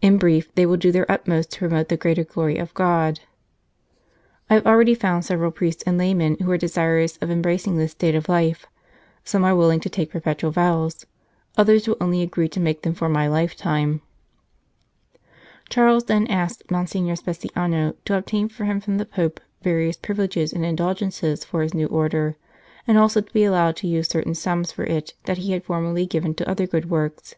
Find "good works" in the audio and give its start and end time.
26.66-27.34